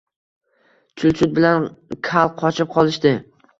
Chulchut 1.01 1.35
bilan 1.37 1.69
Kal 2.11 2.35
qochib 2.43 2.75
qolishdi… 2.75 3.15